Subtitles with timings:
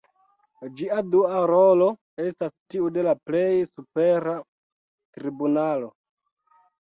[0.77, 1.89] Ĝia dua rolo
[2.23, 4.35] estas tiu de la plej supera
[5.19, 5.93] tribunalo.